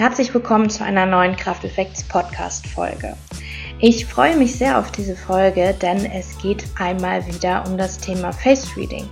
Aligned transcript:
Herzlich 0.00 0.32
willkommen 0.32 0.70
zu 0.70 0.82
einer 0.82 1.04
neuen 1.04 1.36
Krafteffekts 1.36 2.04
Podcast 2.04 2.66
Folge. 2.66 3.18
Ich 3.80 4.06
freue 4.06 4.34
mich 4.34 4.54
sehr 4.54 4.78
auf 4.78 4.90
diese 4.92 5.14
Folge, 5.14 5.74
denn 5.74 6.06
es 6.06 6.38
geht 6.38 6.64
einmal 6.78 7.26
wieder 7.26 7.66
um 7.66 7.76
das 7.76 7.98
Thema 7.98 8.32
Face 8.32 8.74
Reading 8.78 9.06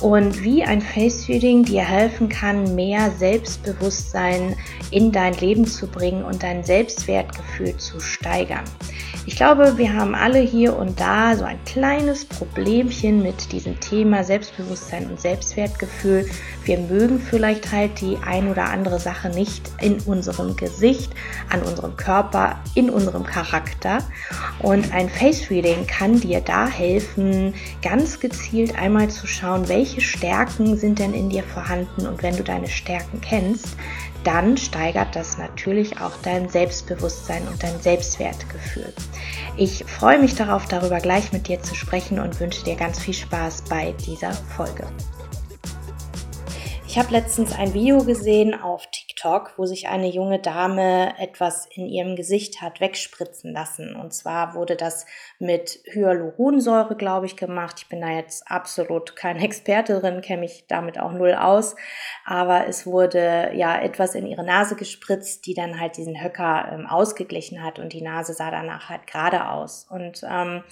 und 0.00 0.42
wie 0.42 0.64
ein 0.64 0.80
Face 0.80 1.28
Reading 1.28 1.62
dir 1.62 1.84
helfen 1.84 2.28
kann, 2.28 2.74
mehr 2.74 3.12
Selbstbewusstsein 3.12 4.56
in 4.90 5.12
dein 5.12 5.34
Leben 5.34 5.68
zu 5.68 5.86
bringen 5.86 6.24
und 6.24 6.42
dein 6.42 6.64
Selbstwertgefühl 6.64 7.76
zu 7.76 8.00
steigern. 8.00 8.64
Ich 9.26 9.36
glaube, 9.36 9.78
wir 9.78 9.94
haben 9.94 10.14
alle 10.14 10.38
hier 10.38 10.76
und 10.76 11.00
da 11.00 11.34
so 11.34 11.44
ein 11.44 11.58
kleines 11.64 12.26
Problemchen 12.26 13.22
mit 13.22 13.52
diesem 13.52 13.80
Thema 13.80 14.22
Selbstbewusstsein 14.22 15.06
und 15.08 15.18
Selbstwertgefühl. 15.18 16.26
Wir 16.64 16.78
mögen 16.78 17.18
vielleicht 17.18 17.72
halt 17.72 18.02
die 18.02 18.18
ein 18.22 18.50
oder 18.50 18.66
andere 18.66 19.00
Sache 19.00 19.30
nicht 19.30 19.70
in 19.80 19.98
unserem 20.00 20.56
Gesicht, 20.56 21.10
an 21.48 21.62
unserem 21.62 21.96
Körper, 21.96 22.60
in 22.74 22.90
unserem 22.90 23.24
Charakter. 23.24 23.98
Und 24.58 24.92
ein 24.92 25.08
Face 25.08 25.48
Reading 25.48 25.86
kann 25.86 26.20
dir 26.20 26.42
da 26.42 26.66
helfen, 26.66 27.54
ganz 27.80 28.20
gezielt 28.20 28.78
einmal 28.78 29.08
zu 29.08 29.26
schauen, 29.26 29.70
welche 29.70 30.02
Stärken 30.02 30.76
sind 30.76 30.98
denn 30.98 31.14
in 31.14 31.30
dir 31.30 31.44
vorhanden. 31.44 32.06
Und 32.06 32.22
wenn 32.22 32.36
du 32.36 32.42
deine 32.42 32.68
Stärken 32.68 33.22
kennst, 33.22 33.68
dann 34.24 34.56
steigert 34.56 35.14
das 35.14 35.38
natürlich 35.38 36.00
auch 36.00 36.12
dein 36.22 36.48
Selbstbewusstsein 36.48 37.46
und 37.46 37.62
dein 37.62 37.80
Selbstwertgefühl. 37.80 38.92
Ich 39.56 39.84
freue 39.84 40.18
mich 40.18 40.34
darauf, 40.34 40.66
darüber 40.66 40.98
gleich 40.98 41.32
mit 41.32 41.46
dir 41.46 41.62
zu 41.62 41.74
sprechen 41.74 42.18
und 42.18 42.40
wünsche 42.40 42.64
dir 42.64 42.74
ganz 42.74 42.98
viel 42.98 43.14
Spaß 43.14 43.62
bei 43.68 43.92
dieser 44.06 44.32
Folge. 44.32 44.86
Ich 46.88 46.98
habe 46.98 47.10
letztens 47.10 47.52
ein 47.52 47.74
Video 47.74 48.04
gesehen 48.04 48.54
auf 48.54 48.82
TikTok, 48.90 49.13
wo 49.56 49.64
sich 49.64 49.88
eine 49.88 50.08
junge 50.08 50.38
Dame 50.38 51.14
etwas 51.18 51.66
in 51.66 51.86
ihrem 51.86 52.16
Gesicht 52.16 52.60
hat 52.60 52.80
wegspritzen 52.80 53.52
lassen. 53.52 53.94
Und 53.94 54.12
zwar 54.12 54.54
wurde 54.54 54.76
das 54.76 55.06
mit 55.38 55.80
Hyaluronsäure, 55.92 56.96
glaube 56.96 57.26
ich, 57.26 57.36
gemacht. 57.36 57.76
Ich 57.78 57.88
bin 57.88 58.00
da 58.00 58.08
jetzt 58.08 58.50
absolut 58.50 59.16
keine 59.16 59.40
Experte 59.44 60.00
drin, 60.00 60.20
kenne 60.20 60.40
mich 60.40 60.66
damit 60.68 60.98
auch 60.98 61.12
null 61.12 61.34
aus. 61.34 61.76
Aber 62.24 62.66
es 62.66 62.86
wurde 62.86 63.52
ja 63.54 63.80
etwas 63.80 64.14
in 64.14 64.26
ihre 64.26 64.44
Nase 64.44 64.76
gespritzt, 64.76 65.46
die 65.46 65.54
dann 65.54 65.80
halt 65.80 65.96
diesen 65.96 66.22
Höcker 66.22 66.70
ähm, 66.72 66.86
ausgeglichen 66.86 67.62
hat 67.62 67.78
und 67.78 67.92
die 67.92 68.02
Nase 68.02 68.34
sah 68.34 68.50
danach 68.50 68.88
halt 68.88 69.06
gerade 69.06 69.48
aus. 69.48 69.86
Und 69.88 70.22
ähm, 70.28 70.64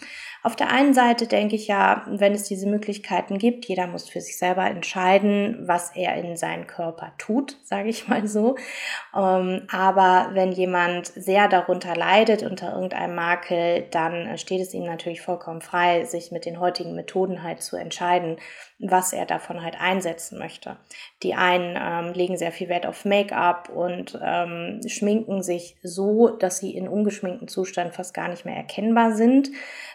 auf 0.42 0.56
der 0.56 0.70
einen 0.70 0.94
Seite 0.94 1.26
denke 1.26 1.54
ich 1.54 1.68
ja, 1.68 2.04
wenn 2.08 2.34
es 2.34 2.44
diese 2.44 2.68
Möglichkeiten 2.68 3.38
gibt, 3.38 3.66
jeder 3.66 3.86
muss 3.86 4.08
für 4.08 4.20
sich 4.20 4.36
selber 4.36 4.64
entscheiden, 4.66 5.58
was 5.66 5.94
er 5.94 6.16
in 6.16 6.36
seinen 6.36 6.66
Körper 6.66 7.12
tut, 7.18 7.56
sage 7.64 7.88
ich 7.88 8.08
mal 8.08 8.26
so. 8.32 8.56
Ähm, 9.14 9.66
aber 9.70 10.30
wenn 10.32 10.52
jemand 10.52 11.06
sehr 11.06 11.48
darunter 11.48 11.94
leidet 11.94 12.42
unter 12.42 12.74
irgendeinem 12.74 13.14
Makel, 13.14 13.86
dann 13.90 14.36
steht 14.38 14.60
es 14.60 14.74
ihm 14.74 14.84
natürlich 14.84 15.20
vollkommen 15.20 15.60
frei, 15.60 16.04
sich 16.04 16.32
mit 16.32 16.46
den 16.46 16.58
heutigen 16.58 16.94
Methoden 16.94 17.42
halt 17.42 17.62
zu 17.62 17.76
entscheiden, 17.76 18.38
was 18.82 19.12
er 19.12 19.26
davon 19.26 19.62
halt 19.62 19.80
einsetzen 19.80 20.38
möchte. 20.38 20.76
Die 21.22 21.34
einen 21.34 21.78
ähm, 21.80 22.12
legen 22.14 22.36
sehr 22.36 22.50
viel 22.50 22.68
Wert 22.68 22.84
auf 22.84 23.04
Make-up 23.04 23.68
und 23.68 24.18
ähm, 24.22 24.80
schminken 24.86 25.42
sich 25.42 25.76
so, 25.82 26.28
dass 26.28 26.58
sie 26.58 26.76
in 26.76 26.88
ungeschminkten 26.88 27.46
Zustand 27.46 27.94
fast 27.94 28.12
gar 28.12 28.28
nicht 28.28 28.44
mehr 28.44 28.56
erkennbar 28.56 29.14
sind. 29.14 29.50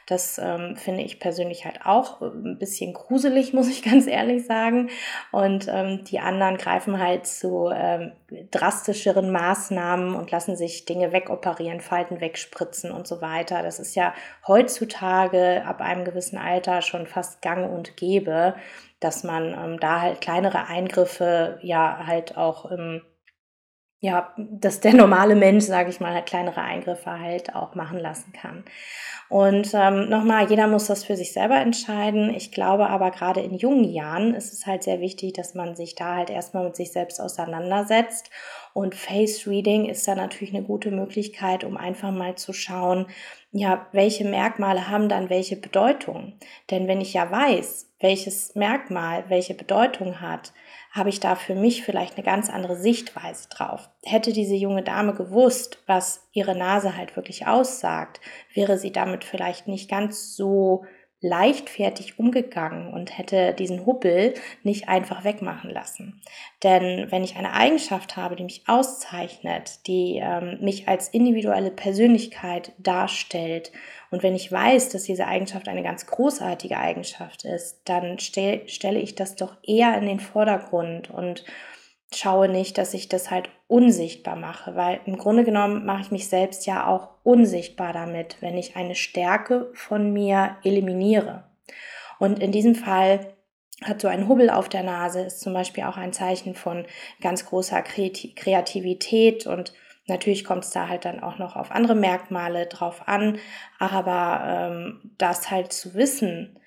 Das 0.07 0.39
ähm, 0.41 0.77
finde 0.77 1.01
ich 1.01 1.19
persönlich 1.19 1.65
halt 1.65 1.81
auch 1.85 2.21
äh, 2.21 2.27
ein 2.27 2.57
bisschen 2.57 2.93
gruselig, 2.93 3.53
muss 3.53 3.67
ich 3.67 3.83
ganz 3.83 4.07
ehrlich 4.07 4.45
sagen. 4.45 4.89
Und 5.31 5.67
ähm, 5.69 6.05
die 6.05 6.19
anderen 6.19 6.57
greifen 6.57 6.97
halt 6.99 7.27
zu 7.27 7.69
ähm, 7.73 8.13
drastischeren 8.51 9.31
Maßnahmen 9.31 10.15
und 10.15 10.31
lassen 10.31 10.55
sich 10.55 10.85
Dinge 10.85 11.11
wegoperieren, 11.11 11.81
Falten 11.81 12.21
wegspritzen 12.21 12.91
und 12.91 13.05
so 13.05 13.21
weiter. 13.21 13.63
Das 13.63 13.79
ist 13.79 13.95
ja 13.95 14.13
heutzutage 14.47 15.63
ab 15.65 15.81
einem 15.81 16.05
gewissen 16.05 16.37
Alter 16.37 16.81
schon 16.81 17.05
fast 17.05 17.41
gang 17.41 17.69
und 17.69 17.97
gäbe, 17.97 18.55
dass 18.99 19.23
man 19.23 19.53
ähm, 19.53 19.79
da 19.79 20.01
halt 20.01 20.21
kleinere 20.21 20.67
Eingriffe 20.67 21.59
ja 21.61 22.05
halt 22.05 22.37
auch 22.37 22.65
im 22.65 23.01
ja, 23.99 24.31
dass 24.37 24.79
der 24.79 24.93
normale 24.93 25.35
Mensch, 25.35 25.65
sage 25.65 25.89
ich 25.89 25.99
mal, 25.99 26.13
halt 26.13 26.27
kleinere 26.27 26.61
Eingriffe 26.61 27.19
halt 27.19 27.55
auch 27.55 27.73
machen 27.73 27.97
lassen 27.97 28.31
kann. 28.31 28.63
Und 29.29 29.71
ähm, 29.73 30.07
nochmal, 30.07 30.49
jeder 30.49 30.67
muss 30.67 30.85
das 30.85 31.03
für 31.03 31.17
sich 31.17 31.33
selber 31.33 31.57
entscheiden. 31.57 32.33
Ich 32.33 32.51
glaube 32.51 32.89
aber 32.89 33.11
gerade 33.11 33.41
in 33.41 33.55
jungen 33.55 33.83
Jahren 33.83 34.35
ist 34.35 34.53
es 34.53 34.65
halt 34.65 34.83
sehr 34.83 35.01
wichtig, 35.01 35.33
dass 35.33 35.53
man 35.53 35.75
sich 35.75 35.95
da 35.95 36.15
halt 36.15 36.29
erstmal 36.29 36.63
mit 36.63 36.75
sich 36.75 36.91
selbst 36.91 37.19
auseinandersetzt. 37.19 38.29
Und 38.73 38.95
Face 38.95 39.47
Reading 39.47 39.85
ist 39.85 40.07
da 40.07 40.15
natürlich 40.15 40.53
eine 40.55 40.63
gute 40.63 40.91
Möglichkeit, 40.91 41.63
um 41.63 41.75
einfach 41.75 42.11
mal 42.11 42.35
zu 42.35 42.53
schauen, 42.53 43.07
ja, 43.51 43.87
welche 43.91 44.23
Merkmale 44.25 44.89
haben 44.89 45.09
dann 45.09 45.29
welche 45.29 45.57
Bedeutung? 45.57 46.33
Denn 46.69 46.87
wenn 46.87 47.01
ich 47.01 47.13
ja 47.13 47.29
weiß, 47.29 47.89
welches 47.99 48.53
Merkmal 48.55 49.25
welche 49.29 49.55
Bedeutung 49.55 50.21
hat, 50.21 50.53
habe 50.97 51.09
ich 51.09 51.19
da 51.19 51.35
für 51.35 51.55
mich 51.55 51.83
vielleicht 51.83 52.15
eine 52.15 52.25
ganz 52.25 52.49
andere 52.49 52.75
Sichtweise 52.75 53.47
drauf. 53.49 53.89
Hätte 54.03 54.33
diese 54.33 54.55
junge 54.55 54.83
Dame 54.83 55.13
gewusst, 55.13 55.83
was 55.85 56.27
ihre 56.33 56.55
Nase 56.55 56.97
halt 56.97 57.15
wirklich 57.15 57.47
aussagt, 57.47 58.19
wäre 58.53 58.77
sie 58.77 58.91
damit 58.91 59.23
vielleicht 59.23 59.67
nicht 59.67 59.89
ganz 59.89 60.35
so 60.35 60.85
leichtfertig 61.19 62.19
umgegangen 62.19 62.93
und 62.93 63.17
hätte 63.17 63.53
diesen 63.53 63.85
Hubbel 63.85 64.35
nicht 64.63 64.87
einfach 64.87 65.23
wegmachen 65.23 65.71
lassen. 65.71 66.21
Denn 66.63 67.07
wenn 67.09 67.23
ich 67.23 67.37
eine 67.37 67.53
Eigenschaft 67.53 68.17
habe, 68.17 68.35
die 68.35 68.43
mich 68.43 68.63
auszeichnet, 68.67 69.87
die 69.87 70.19
ähm, 70.21 70.59
mich 70.61 70.87
als 70.87 71.09
individuelle 71.09 71.71
Persönlichkeit 71.71 72.73
darstellt 72.77 73.71
und 74.11 74.21
wenn 74.21 74.35
ich 74.35 74.51
weiß, 74.51 74.89
dass 74.89 75.03
diese 75.03 75.27
Eigenschaft 75.27 75.67
eine 75.67 75.83
ganz 75.83 76.05
großartige 76.05 76.77
Eigenschaft 76.77 77.45
ist, 77.45 77.81
dann 77.85 78.19
stell, 78.19 78.67
stelle 78.69 78.99
ich 78.99 79.15
das 79.15 79.35
doch 79.35 79.57
eher 79.63 79.97
in 79.97 80.05
den 80.05 80.19
Vordergrund 80.19 81.09
und 81.09 81.45
schaue 82.13 82.47
nicht, 82.47 82.77
dass 82.77 82.93
ich 82.93 83.09
das 83.09 83.31
halt 83.31 83.49
unsichtbar 83.67 84.35
mache, 84.35 84.75
weil 84.75 85.01
im 85.05 85.17
Grunde 85.17 85.43
genommen 85.43 85.85
mache 85.85 86.01
ich 86.01 86.11
mich 86.11 86.29
selbst 86.29 86.65
ja 86.65 86.87
auch 86.87 87.09
unsichtbar 87.23 87.93
damit, 87.93 88.37
wenn 88.41 88.57
ich 88.57 88.75
eine 88.75 88.95
Stärke 88.95 89.69
von 89.73 90.13
mir 90.13 90.57
eliminiere. 90.63 91.43
Und 92.19 92.39
in 92.39 92.51
diesem 92.51 92.75
Fall 92.75 93.33
hat 93.83 94.01
so 94.01 94.07
ein 94.07 94.27
Hubbel 94.27 94.49
auf 94.49 94.69
der 94.69 94.83
Nase, 94.83 95.21
ist 95.21 95.41
zum 95.41 95.53
Beispiel 95.53 95.83
auch 95.83 95.97
ein 95.97 96.13
Zeichen 96.13 96.55
von 96.55 96.85
ganz 97.21 97.45
großer 97.45 97.81
Kreativität 97.81 99.45
und 99.45 99.73
natürlich 100.07 100.45
kommt 100.45 100.63
es 100.63 100.71
da 100.71 100.87
halt 100.87 101.05
dann 101.05 101.21
auch 101.21 101.37
noch 101.37 101.55
auf 101.55 101.71
andere 101.71 101.93
Merkmale 101.93 102.67
drauf 102.67 103.07
an, 103.07 103.37
aber 103.77 104.71
ähm, 104.71 105.11
das 105.17 105.51
halt 105.51 105.73
zu 105.73 105.93
wissen, 105.93 106.57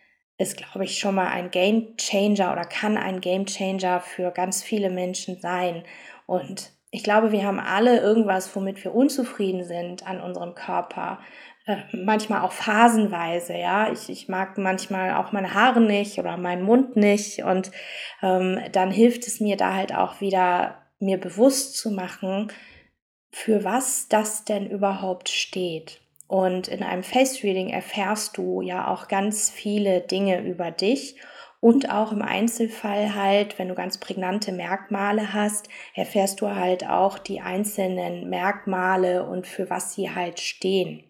ist, 0.40 0.56
glaube 0.56 0.84
ich, 0.84 0.98
schon 0.98 1.14
mal 1.14 1.28
ein 1.28 1.50
Game 1.50 1.96
Changer 1.98 2.52
oder 2.52 2.64
kann 2.64 2.96
ein 2.96 3.20
Game 3.20 3.44
Changer 3.44 4.00
für 4.00 4.30
ganz 4.30 4.62
viele 4.62 4.88
Menschen 4.88 5.38
sein. 5.38 5.84
Und 6.24 6.72
ich 6.90 7.04
glaube, 7.04 7.32
wir 7.32 7.44
haben 7.44 7.60
alle 7.60 8.00
irgendwas, 8.00 8.54
womit 8.54 8.82
wir 8.84 8.94
unzufrieden 8.94 9.64
sind 9.64 10.06
an 10.06 10.20
unserem 10.20 10.54
Körper. 10.54 11.20
Äh, 11.66 11.76
manchmal 11.92 12.42
auch 12.42 12.52
phasenweise, 12.52 13.56
ja. 13.56 13.92
Ich, 13.92 14.08
ich 14.08 14.28
mag 14.28 14.58
manchmal 14.58 15.14
auch 15.14 15.30
meine 15.32 15.54
Haare 15.54 15.80
nicht 15.80 16.18
oder 16.18 16.36
meinen 16.36 16.62
Mund 16.62 16.96
nicht. 16.96 17.44
Und 17.44 17.70
ähm, 18.22 18.60
dann 18.72 18.90
hilft 18.90 19.26
es 19.26 19.40
mir 19.40 19.56
da 19.56 19.74
halt 19.74 19.94
auch 19.94 20.20
wieder, 20.20 20.82
mir 20.98 21.18
bewusst 21.18 21.76
zu 21.76 21.90
machen, 21.90 22.52
für 23.30 23.62
was 23.62 24.08
das 24.08 24.44
denn 24.44 24.68
überhaupt 24.68 25.28
steht. 25.28 26.00
Und 26.26 26.68
in 26.68 26.82
einem 26.82 27.04
Face 27.04 27.42
Reading 27.44 27.70
erfährst 27.70 28.36
du 28.36 28.62
ja 28.62 28.88
auch 28.88 29.08
ganz 29.08 29.50
viele 29.50 30.00
Dinge 30.00 30.40
über 30.40 30.70
dich 30.70 31.16
und 31.60 31.90
auch 31.90 32.12
im 32.12 32.22
Einzelfall 32.22 33.14
halt, 33.14 33.58
wenn 33.58 33.68
du 33.68 33.74
ganz 33.74 33.98
prägnante 33.98 34.50
Merkmale 34.50 35.34
hast, 35.34 35.68
erfährst 35.94 36.40
du 36.40 36.54
halt 36.54 36.88
auch 36.88 37.18
die 37.18 37.40
einzelnen 37.40 38.30
Merkmale 38.30 39.26
und 39.26 39.46
für 39.46 39.68
was 39.68 39.94
sie 39.94 40.10
halt 40.10 40.40
stehen. 40.40 41.04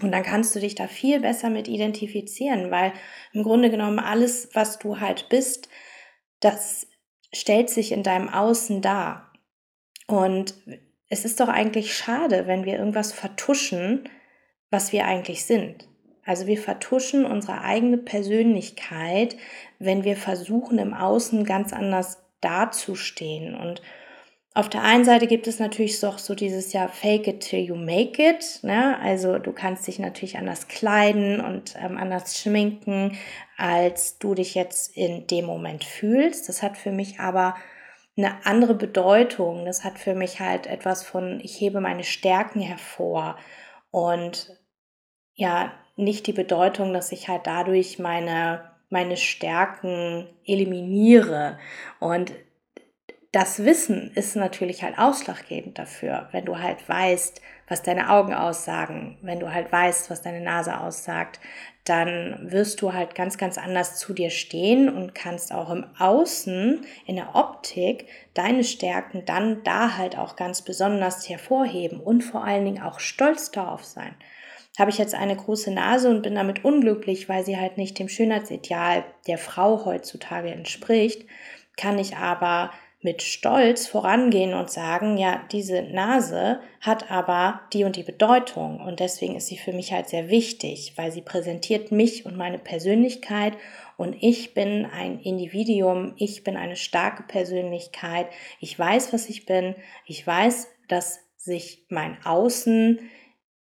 Und 0.00 0.12
dann 0.12 0.22
kannst 0.22 0.54
du 0.54 0.60
dich 0.60 0.76
da 0.76 0.86
viel 0.86 1.20
besser 1.20 1.50
mit 1.50 1.66
identifizieren, 1.66 2.70
weil 2.70 2.92
im 3.32 3.42
Grunde 3.42 3.70
genommen 3.70 3.98
alles, 3.98 4.50
was 4.54 4.78
du 4.78 5.00
halt 5.00 5.28
bist, 5.28 5.68
das 6.38 6.86
stellt 7.32 7.68
sich 7.68 7.90
in 7.90 8.04
deinem 8.04 8.28
Außen 8.28 8.80
dar. 8.80 9.32
Und 10.06 10.54
es 11.08 11.24
ist 11.24 11.40
doch 11.40 11.48
eigentlich 11.48 11.96
schade, 11.96 12.46
wenn 12.46 12.64
wir 12.64 12.78
irgendwas 12.78 13.12
vertuschen, 13.12 14.08
was 14.70 14.92
wir 14.92 15.06
eigentlich 15.06 15.44
sind. 15.44 15.88
Also 16.28 16.46
wir 16.46 16.58
vertuschen 16.58 17.24
unsere 17.24 17.62
eigene 17.62 17.96
Persönlichkeit, 17.96 19.34
wenn 19.78 20.04
wir 20.04 20.14
versuchen, 20.14 20.76
im 20.78 20.92
Außen 20.92 21.42
ganz 21.44 21.72
anders 21.72 22.22
dazustehen. 22.42 23.54
Und 23.54 23.80
auf 24.52 24.68
der 24.68 24.82
einen 24.82 25.06
Seite 25.06 25.26
gibt 25.26 25.46
es 25.46 25.58
natürlich 25.58 25.98
doch 26.00 26.18
so 26.18 26.34
dieses 26.34 26.74
Jahr 26.74 26.90
Fake 26.90 27.26
it 27.28 27.40
till 27.40 27.60
you 27.60 27.76
make 27.76 28.22
it. 28.22 28.60
Ne? 28.60 28.98
Also 29.00 29.38
du 29.38 29.52
kannst 29.52 29.86
dich 29.86 29.98
natürlich 29.98 30.36
anders 30.36 30.68
kleiden 30.68 31.40
und 31.40 31.76
ähm, 31.82 31.96
anders 31.96 32.38
schminken, 32.38 33.16
als 33.56 34.18
du 34.18 34.34
dich 34.34 34.54
jetzt 34.54 34.94
in 34.98 35.26
dem 35.28 35.46
Moment 35.46 35.82
fühlst. 35.82 36.50
Das 36.50 36.62
hat 36.62 36.76
für 36.76 36.92
mich 36.92 37.20
aber 37.20 37.54
eine 38.18 38.44
andere 38.44 38.74
Bedeutung. 38.74 39.64
Das 39.64 39.82
hat 39.82 39.98
für 39.98 40.14
mich 40.14 40.40
halt 40.40 40.66
etwas 40.66 41.04
von, 41.04 41.40
ich 41.42 41.58
hebe 41.58 41.80
meine 41.80 42.04
Stärken 42.04 42.60
hervor 42.60 43.38
und 43.90 44.54
ja, 45.32 45.72
nicht 45.98 46.26
die 46.26 46.32
Bedeutung, 46.32 46.92
dass 46.92 47.12
ich 47.12 47.28
halt 47.28 47.46
dadurch 47.46 47.98
meine, 47.98 48.70
meine 48.88 49.16
Stärken 49.16 50.28
eliminiere. 50.46 51.58
Und 52.00 52.32
das 53.32 53.64
Wissen 53.64 54.12
ist 54.14 54.36
natürlich 54.36 54.82
halt 54.82 54.98
ausschlaggebend 54.98 55.78
dafür, 55.78 56.28
wenn 56.32 56.46
du 56.46 56.58
halt 56.58 56.88
weißt, 56.88 57.42
was 57.68 57.82
deine 57.82 58.10
Augen 58.10 58.32
aussagen, 58.32 59.18
wenn 59.20 59.40
du 59.40 59.52
halt 59.52 59.70
weißt, 59.70 60.08
was 60.08 60.22
deine 60.22 60.40
Nase 60.40 60.80
aussagt, 60.80 61.38
dann 61.84 62.50
wirst 62.50 62.80
du 62.80 62.94
halt 62.94 63.14
ganz, 63.14 63.36
ganz 63.36 63.58
anders 63.58 63.96
zu 63.98 64.14
dir 64.14 64.30
stehen 64.30 64.88
und 64.88 65.14
kannst 65.14 65.52
auch 65.52 65.68
im 65.68 65.84
Außen, 65.98 66.86
in 67.06 67.16
der 67.16 67.34
Optik, 67.34 68.06
deine 68.32 68.64
Stärken 68.64 69.24
dann 69.26 69.62
da 69.64 69.98
halt 69.98 70.16
auch 70.16 70.36
ganz 70.36 70.62
besonders 70.62 71.28
hervorheben 71.28 72.00
und 72.00 72.22
vor 72.22 72.44
allen 72.44 72.64
Dingen 72.64 72.82
auch 72.82 73.00
stolz 73.00 73.50
darauf 73.50 73.84
sein. 73.84 74.14
Habe 74.78 74.90
ich 74.90 74.98
jetzt 74.98 75.14
eine 75.14 75.34
große 75.34 75.72
Nase 75.72 76.08
und 76.08 76.22
bin 76.22 76.36
damit 76.36 76.64
unglücklich, 76.64 77.28
weil 77.28 77.44
sie 77.44 77.58
halt 77.58 77.78
nicht 77.78 77.98
dem 77.98 78.08
Schönheitsideal 78.08 79.04
der 79.26 79.36
Frau 79.36 79.84
heutzutage 79.84 80.50
entspricht, 80.50 81.26
kann 81.76 81.98
ich 81.98 82.16
aber 82.16 82.70
mit 83.00 83.22
Stolz 83.22 83.86
vorangehen 83.86 84.54
und 84.54 84.70
sagen, 84.70 85.18
ja, 85.18 85.42
diese 85.52 85.82
Nase 85.82 86.60
hat 86.80 87.10
aber 87.10 87.60
die 87.72 87.84
und 87.84 87.96
die 87.96 88.02
Bedeutung 88.02 88.80
und 88.80 89.00
deswegen 89.00 89.36
ist 89.36 89.48
sie 89.48 89.58
für 89.58 89.72
mich 89.72 89.92
halt 89.92 90.08
sehr 90.08 90.30
wichtig, 90.30 90.94
weil 90.96 91.12
sie 91.12 91.22
präsentiert 91.22 91.92
mich 91.92 92.26
und 92.26 92.36
meine 92.36 92.58
Persönlichkeit 92.58 93.54
und 93.96 94.16
ich 94.20 94.54
bin 94.54 94.86
ein 94.86 95.20
Individuum, 95.20 96.14
ich 96.16 96.42
bin 96.42 96.56
eine 96.56 96.76
starke 96.76 97.24
Persönlichkeit, 97.24 98.28
ich 98.60 98.76
weiß, 98.76 99.12
was 99.12 99.28
ich 99.28 99.46
bin, 99.46 99.76
ich 100.06 100.24
weiß, 100.24 100.68
dass 100.88 101.20
sich 101.36 101.84
mein 101.88 102.16
Außen 102.24 103.00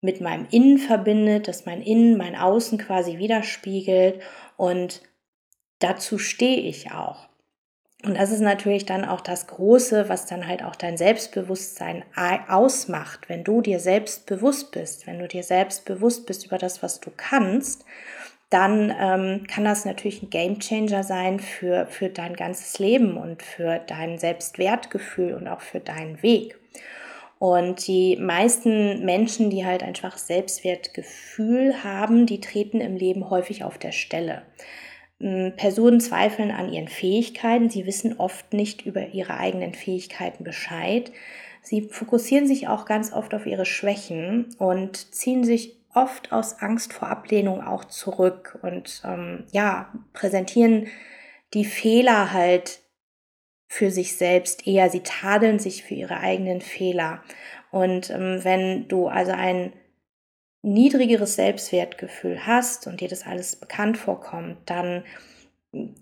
mit 0.00 0.20
meinem 0.20 0.46
Innen 0.50 0.78
verbindet, 0.78 1.48
dass 1.48 1.66
mein 1.66 1.82
Innen 1.82 2.16
mein 2.16 2.36
Außen 2.36 2.78
quasi 2.78 3.18
widerspiegelt 3.18 4.20
und 4.56 5.02
dazu 5.78 6.18
stehe 6.18 6.60
ich 6.60 6.92
auch. 6.92 7.28
Und 8.04 8.16
das 8.16 8.30
ist 8.30 8.40
natürlich 8.40 8.84
dann 8.84 9.04
auch 9.04 9.20
das 9.20 9.46
Große, 9.46 10.08
was 10.08 10.26
dann 10.26 10.46
halt 10.46 10.62
auch 10.62 10.76
dein 10.76 10.96
Selbstbewusstsein 10.96 12.04
ausmacht. 12.48 13.28
Wenn 13.28 13.42
du 13.42 13.62
dir 13.62 13.80
selbst 13.80 14.26
bewusst 14.26 14.70
bist, 14.70 15.06
wenn 15.06 15.18
du 15.18 15.26
dir 15.26 15.42
selbst 15.42 15.86
bewusst 15.86 16.26
bist 16.26 16.46
über 16.46 16.58
das, 16.58 16.82
was 16.82 17.00
du 17.00 17.10
kannst, 17.16 17.84
dann 18.50 18.94
ähm, 18.96 19.46
kann 19.48 19.64
das 19.64 19.84
natürlich 19.84 20.22
ein 20.22 20.30
Gamechanger 20.30 21.02
sein 21.02 21.40
für, 21.40 21.86
für 21.86 22.08
dein 22.08 22.36
ganzes 22.36 22.78
Leben 22.78 23.16
und 23.16 23.42
für 23.42 23.80
dein 23.80 24.18
Selbstwertgefühl 24.18 25.34
und 25.34 25.48
auch 25.48 25.60
für 25.60 25.80
deinen 25.80 26.22
Weg. 26.22 26.56
Und 27.38 27.86
die 27.86 28.16
meisten 28.16 29.04
Menschen, 29.04 29.50
die 29.50 29.66
halt 29.66 29.82
einfach 29.82 30.16
Selbstwertgefühl 30.16 31.84
haben, 31.84 32.26
die 32.26 32.40
treten 32.40 32.80
im 32.80 32.96
Leben 32.96 33.28
häufig 33.28 33.62
auf 33.62 33.76
der 33.76 33.92
Stelle. 33.92 34.42
Hm, 35.20 35.52
Personen 35.56 36.00
zweifeln 36.00 36.50
an 36.50 36.72
ihren 36.72 36.88
Fähigkeiten. 36.88 37.68
Sie 37.68 37.86
wissen 37.86 38.18
oft 38.18 38.52
nicht 38.52 38.86
über 38.86 39.08
ihre 39.08 39.36
eigenen 39.38 39.74
Fähigkeiten 39.74 40.44
Bescheid. 40.44 41.12
Sie 41.62 41.82
fokussieren 41.82 42.46
sich 42.46 42.68
auch 42.68 42.84
ganz 42.84 43.12
oft 43.12 43.34
auf 43.34 43.44
ihre 43.44 43.66
Schwächen 43.66 44.54
und 44.58 45.14
ziehen 45.14 45.44
sich 45.44 45.76
oft 45.94 46.30
aus 46.30 46.60
Angst 46.60 46.92
vor 46.92 47.08
Ablehnung 47.08 47.62
auch 47.62 47.84
zurück 47.84 48.58
und 48.62 49.02
ähm, 49.04 49.44
ja, 49.50 49.92
präsentieren 50.12 50.88
die 51.54 51.64
Fehler 51.64 52.32
halt 52.32 52.80
für 53.68 53.90
sich 53.90 54.16
selbst 54.16 54.66
eher. 54.66 54.90
Sie 54.90 55.00
tadeln 55.00 55.58
sich 55.58 55.82
für 55.82 55.94
ihre 55.94 56.18
eigenen 56.18 56.60
Fehler. 56.60 57.22
Und 57.70 58.10
ähm, 58.10 58.40
wenn 58.42 58.88
du 58.88 59.08
also 59.08 59.32
ein 59.32 59.72
niedrigeres 60.62 61.36
Selbstwertgefühl 61.36 62.46
hast 62.46 62.86
und 62.86 63.00
dir 63.00 63.08
das 63.08 63.26
alles 63.26 63.56
bekannt 63.56 63.98
vorkommt, 63.98 64.58
dann 64.66 65.04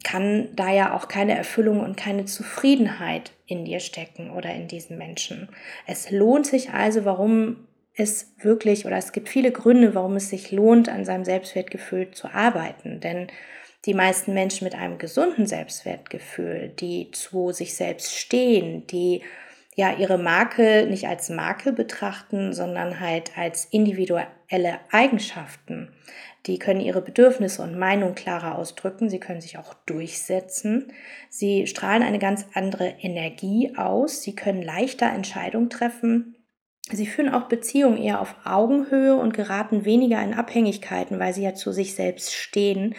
kann 0.04 0.48
da 0.54 0.72
ja 0.72 0.94
auch 0.94 1.08
keine 1.08 1.36
Erfüllung 1.36 1.80
und 1.80 1.96
keine 1.96 2.26
Zufriedenheit 2.26 3.32
in 3.46 3.64
dir 3.64 3.80
stecken 3.80 4.30
oder 4.30 4.54
in 4.54 4.68
diesen 4.68 4.98
Menschen. 4.98 5.48
Es 5.86 6.10
lohnt 6.10 6.46
sich 6.46 6.70
also, 6.70 7.04
warum 7.04 7.66
es 7.96 8.34
wirklich 8.40 8.86
oder 8.86 8.96
es 8.96 9.12
gibt 9.12 9.28
viele 9.28 9.52
Gründe, 9.52 9.94
warum 9.94 10.16
es 10.16 10.28
sich 10.28 10.50
lohnt, 10.52 10.88
an 10.88 11.04
seinem 11.04 11.24
Selbstwertgefühl 11.24 12.10
zu 12.10 12.28
arbeiten. 12.28 13.00
Denn 13.00 13.28
die 13.86 13.94
meisten 13.94 14.34
Menschen 14.34 14.64
mit 14.64 14.74
einem 14.74 14.98
gesunden 14.98 15.46
Selbstwertgefühl, 15.46 16.72
die 16.78 17.10
zu 17.10 17.52
sich 17.52 17.74
selbst 17.74 18.16
stehen, 18.16 18.86
die 18.86 19.22
ja 19.76 19.92
ihre 19.92 20.18
Marke 20.18 20.86
nicht 20.88 21.06
als 21.08 21.30
Marke 21.30 21.72
betrachten, 21.72 22.52
sondern 22.52 23.00
halt 23.00 23.36
als 23.36 23.66
individuelle 23.66 24.78
Eigenschaften. 24.90 25.90
Die 26.46 26.58
können 26.58 26.80
ihre 26.80 27.00
Bedürfnisse 27.00 27.62
und 27.62 27.78
Meinung 27.78 28.14
klarer 28.14 28.58
ausdrücken. 28.58 29.08
Sie 29.08 29.18
können 29.18 29.40
sich 29.40 29.58
auch 29.58 29.74
durchsetzen. 29.86 30.92
Sie 31.30 31.66
strahlen 31.66 32.02
eine 32.02 32.18
ganz 32.18 32.46
andere 32.54 32.94
Energie 33.00 33.72
aus. 33.76 34.22
Sie 34.22 34.36
können 34.36 34.62
leichter 34.62 35.10
Entscheidungen 35.10 35.70
treffen. 35.70 36.33
Sie 36.92 37.06
führen 37.06 37.32
auch 37.32 37.44
Beziehungen 37.44 37.96
eher 37.96 38.20
auf 38.20 38.34
Augenhöhe 38.44 39.16
und 39.16 39.32
geraten 39.32 39.86
weniger 39.86 40.22
in 40.22 40.34
Abhängigkeiten, 40.34 41.18
weil 41.18 41.32
sie 41.32 41.42
ja 41.42 41.54
zu 41.54 41.72
sich 41.72 41.94
selbst 41.94 42.34
stehen 42.34 42.94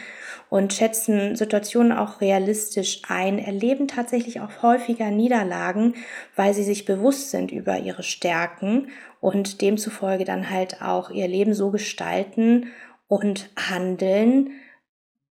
und 0.49 0.73
schätzen 0.73 1.35
Situationen 1.35 1.91
auch 1.91 2.19
realistisch 2.19 3.03
ein, 3.07 3.37
erleben 3.37 3.87
tatsächlich 3.87 4.41
auch 4.41 4.63
häufiger 4.63 5.11
Niederlagen, 5.11 5.93
weil 6.35 6.55
sie 6.55 6.63
sich 6.63 6.85
bewusst 6.85 7.29
sind 7.29 7.51
über 7.51 7.77
ihre 7.77 8.01
Stärken 8.01 8.87
und 9.21 9.61
demzufolge 9.61 10.25
dann 10.25 10.49
halt 10.49 10.81
auch 10.81 11.11
ihr 11.11 11.27
Leben 11.27 11.53
so 11.53 11.69
gestalten 11.69 12.71
und 13.07 13.51
handeln, 13.55 14.49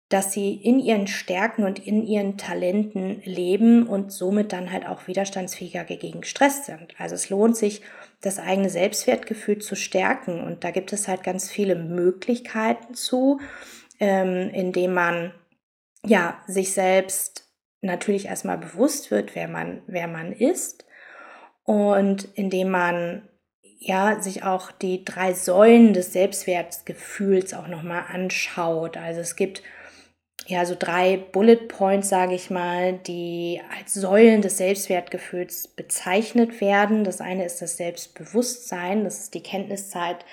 dass 0.09 0.31
sie 0.31 0.53
in 0.53 0.79
ihren 0.79 1.07
Stärken 1.07 1.63
und 1.63 1.79
in 1.79 2.05
ihren 2.05 2.37
Talenten 2.37 3.23
leben 3.23 3.87
und 3.87 4.11
somit 4.11 4.53
dann 4.53 4.71
halt 4.71 4.87
auch 4.87 5.07
widerstandsfähiger 5.07 5.85
gegen 5.85 6.23
Stress 6.23 6.67
sind. 6.67 6.93
Also 6.99 7.15
es 7.15 7.31
lohnt 7.31 7.57
sich, 7.57 7.81
das 8.23 8.39
eigene 8.39 8.69
Selbstwertgefühl 8.69 9.59
zu 9.59 9.75
stärken 9.75 10.41
und 10.43 10.63
da 10.63 10.71
gibt 10.71 10.93
es 10.93 11.07
halt 11.07 11.23
ganz 11.23 11.51
viele 11.51 11.75
Möglichkeiten 11.75 12.95
zu, 12.95 13.39
ähm, 13.99 14.49
indem 14.53 14.93
man 14.93 15.33
ja 16.05 16.41
sich 16.47 16.73
selbst 16.73 17.47
natürlich 17.81 18.27
erstmal 18.27 18.57
bewusst 18.57 19.11
wird, 19.11 19.35
wer 19.35 19.47
man, 19.47 19.83
wer 19.87 20.07
man 20.07 20.31
ist 20.31 20.85
und 21.63 22.27
indem 22.35 22.71
man 22.71 23.27
ja, 23.85 24.21
sich 24.21 24.43
auch 24.43 24.71
die 24.71 25.03
drei 25.03 25.33
Säulen 25.33 25.93
des 25.93 26.13
Selbstwertgefühls 26.13 27.53
auch 27.53 27.67
nochmal 27.67 28.05
anschaut. 28.07 28.95
Also 28.95 29.19
es 29.19 29.35
gibt 29.35 29.61
ja, 30.45 30.65
so 30.65 30.75
drei 30.77 31.17
Bullet 31.17 31.67
Points, 31.67 32.09
sage 32.09 32.35
ich 32.35 32.49
mal, 32.49 32.93
die 32.93 33.61
als 33.77 33.93
Säulen 33.93 34.41
des 34.41 34.57
Selbstwertgefühls 34.57 35.69
bezeichnet 35.69 36.59
werden. 36.59 37.03
Das 37.03 37.21
eine 37.21 37.45
ist 37.45 37.61
das 37.61 37.77
Selbstbewusstsein, 37.77 39.03
das 39.03 39.19
ist 39.19 39.33
die 39.33 39.43
Kenntniszeit, 39.43 40.25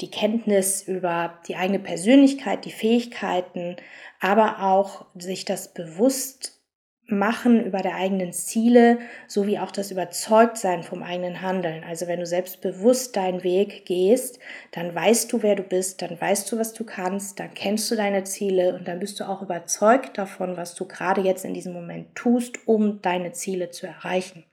die 0.00 0.10
Kenntnis 0.10 0.82
über 0.82 1.38
die 1.46 1.56
eigene 1.56 1.78
Persönlichkeit, 1.78 2.64
die 2.64 2.72
Fähigkeiten, 2.72 3.76
aber 4.20 4.62
auch 4.62 5.06
sich 5.14 5.44
das 5.44 5.74
bewusst 5.74 6.61
Machen 7.06 7.64
über 7.64 7.80
der 7.80 7.96
eigenen 7.96 8.32
Ziele 8.32 8.98
sowie 9.26 9.58
auch 9.58 9.72
das 9.72 9.90
Überzeugtsein 9.90 10.82
vom 10.82 11.02
eigenen 11.02 11.42
Handeln. 11.42 11.84
Also 11.84 12.06
wenn 12.06 12.20
du 12.20 12.26
selbstbewusst 12.26 13.16
deinen 13.16 13.42
Weg 13.42 13.84
gehst, 13.86 14.38
dann 14.70 14.94
weißt 14.94 15.32
du, 15.32 15.42
wer 15.42 15.56
du 15.56 15.64
bist, 15.64 16.00
dann 16.00 16.18
weißt 16.18 16.50
du, 16.50 16.58
was 16.58 16.72
du 16.72 16.84
kannst, 16.84 17.40
dann 17.40 17.52
kennst 17.54 17.90
du 17.90 17.96
deine 17.96 18.24
Ziele 18.24 18.74
und 18.74 18.88
dann 18.88 19.00
bist 19.00 19.20
du 19.20 19.28
auch 19.28 19.42
überzeugt 19.42 20.16
davon, 20.16 20.56
was 20.56 20.74
du 20.74 20.86
gerade 20.86 21.20
jetzt 21.22 21.44
in 21.44 21.54
diesem 21.54 21.72
Moment 21.72 22.14
tust, 22.14 22.66
um 22.66 23.02
deine 23.02 23.32
Ziele 23.32 23.70
zu 23.70 23.86
erreichen. 23.86 24.44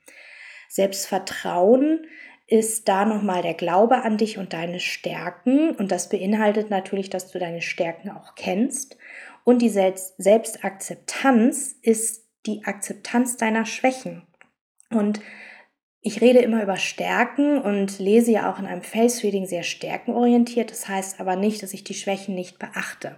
Selbstvertrauen 0.69 2.07
ist 2.47 2.89
da 2.89 3.05
nochmal 3.05 3.43
der 3.43 3.53
Glaube 3.53 4.03
an 4.03 4.17
dich 4.17 4.39
und 4.39 4.53
deine 4.53 4.79
Stärken 4.79 5.69
und 5.71 5.91
das 5.91 6.09
beinhaltet 6.09 6.71
natürlich, 6.71 7.11
dass 7.11 7.31
du 7.31 7.37
deine 7.37 7.61
Stärken 7.61 8.09
auch 8.09 8.33
kennst 8.35 8.97
und 9.43 9.61
die 9.61 9.69
Selbstakzeptanz 9.69 11.75
ist 11.81 12.28
die 12.49 12.65
Akzeptanz 12.65 13.37
deiner 13.37 13.65
Schwächen. 13.65 14.23
Und 14.89 15.21
ich 16.01 16.21
rede 16.21 16.39
immer 16.39 16.63
über 16.63 16.77
Stärken 16.77 17.61
und 17.61 17.99
lese 17.99 18.31
ja 18.31 18.51
auch 18.51 18.59
in 18.59 18.65
einem 18.65 18.81
Face 18.81 19.23
Reading 19.23 19.45
sehr 19.45 19.63
stärkenorientiert. 19.63 20.71
Das 20.71 20.87
heißt 20.87 21.19
aber 21.19 21.35
nicht, 21.35 21.61
dass 21.61 21.73
ich 21.73 21.83
die 21.83 21.93
Schwächen 21.93 22.35
nicht 22.35 22.57
beachte. 22.57 23.17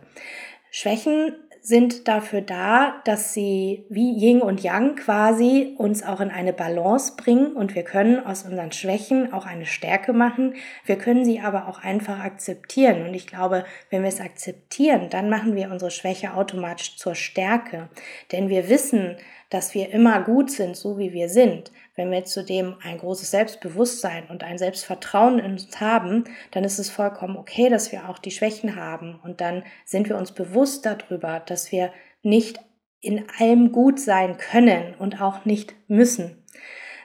Schwächen 0.71 1.35
sind 1.63 2.08
dafür 2.08 2.41
da, 2.41 3.01
dass 3.06 3.34
sie 3.34 3.86
wie 3.88 4.13
Yin 4.18 4.41
und 4.41 4.63
Yang 4.63 4.96
quasi 4.96 5.75
uns 5.77 6.03
auch 6.03 6.20
in 6.20 6.32
eine 6.32 6.53
Balance 6.53 7.13
bringen 7.15 7.53
und 7.53 7.75
wir 7.75 7.84
können 7.84 8.25
aus 8.25 8.44
unseren 8.44 8.72
Schwächen 8.72 9.32
auch 9.32 9.46
eine 9.46 9.68
Stärke 9.68 10.12
machen. 10.12 10.56
Wir 10.86 10.98
können 10.98 11.24
sie 11.24 11.39
aber 11.39 11.68
auch 11.68 11.84
einfach 11.84 12.20
akzeptieren. 12.20 13.06
Und 13.06 13.13
ich 13.13 13.27
glaube, 13.27 13.63
wenn 13.91 14.01
wir 14.01 14.10
es 14.10 14.20
akzeptieren, 14.20 15.10
dann 15.12 15.30
machen 15.30 15.56
wir 15.56 15.70
unsere 15.70 15.91
Schwäche 15.91 16.34
automatisch 16.34 16.98
zur 16.98 17.13
Stärke, 17.13 17.89
denn 18.32 18.50
wir 18.50 18.68
wissen, 18.68 19.18
dass 19.51 19.75
wir 19.75 19.91
immer 19.91 20.22
gut 20.22 20.50
sind, 20.50 20.75
so 20.75 20.98
wie 20.98 21.13
wir 21.13 21.30
sind, 21.30 21.72
wenn 21.95 22.12
wir 22.12 22.24
zudem 22.24 22.75
ein 22.83 22.98
großes 22.98 23.31
Selbstbewusstsein 23.31 24.27
und 24.29 24.43
ein 24.43 24.57
Selbstvertrauen 24.57 25.39
in 25.39 25.51
uns 25.53 25.79
haben, 25.79 26.24
dann 26.51 26.63
ist 26.63 26.79
es 26.79 26.89
vollkommen 26.89 27.38
okay, 27.38 27.69
dass 27.69 27.91
wir 27.91 28.10
auch 28.10 28.19
die 28.19 28.31
Schwächen 28.31 28.75
haben. 28.75 29.19
Und 29.24 29.41
dann 29.41 29.63
sind 29.86 30.07
wir 30.07 30.17
uns 30.17 30.31
bewusst 30.31 30.86
darüber, 30.86 31.39
dass 31.39 31.71
wir 31.71 31.91
nicht 32.24 32.60
in 33.01 33.25
allem 33.39 33.71
gut 33.71 34.00
sein 34.00 34.38
können 34.38 34.95
und 34.95 35.21
auch 35.21 35.43
nicht 35.45 35.74
müssen. 35.88 36.38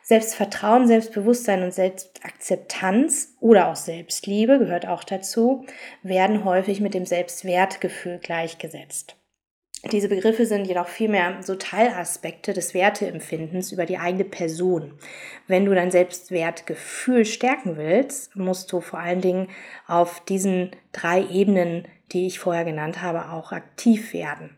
Selbstvertrauen, 0.02 0.86
Selbstbewusstsein 0.86 1.64
und 1.64 1.74
Selbstakzeptanz 1.74 3.34
oder 3.40 3.66
auch 3.66 3.74
Selbstliebe 3.74 4.60
gehört 4.60 4.86
auch 4.86 5.02
dazu, 5.02 5.66
werden 6.04 6.44
häufig 6.44 6.80
mit 6.80 6.94
dem 6.94 7.06
Selbstwertgefühl 7.06 8.18
gleichgesetzt. 8.18 9.15
Diese 9.92 10.08
Begriffe 10.08 10.46
sind 10.46 10.66
jedoch 10.66 10.88
vielmehr 10.88 11.38
so 11.42 11.54
Teilaspekte 11.54 12.52
des 12.52 12.74
Werteempfindens 12.74 13.72
über 13.72 13.86
die 13.86 13.98
eigene 13.98 14.24
Person. 14.24 14.94
Wenn 15.46 15.64
du 15.64 15.74
dein 15.74 15.90
Selbstwertgefühl 15.90 17.24
stärken 17.24 17.76
willst, 17.76 18.34
musst 18.36 18.72
du 18.72 18.80
vor 18.80 18.98
allen 18.98 19.20
Dingen 19.20 19.48
auf 19.86 20.24
diesen 20.24 20.70
drei 20.92 21.24
Ebenen, 21.26 21.86
die 22.12 22.26
ich 22.26 22.38
vorher 22.38 22.64
genannt 22.64 23.02
habe, 23.02 23.30
auch 23.30 23.52
aktiv 23.52 24.12
werden. 24.12 24.56